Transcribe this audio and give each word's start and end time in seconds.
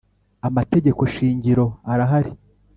amategeko 0.47 1.01
shingiro 1.13 1.65
arahari. 1.91 2.31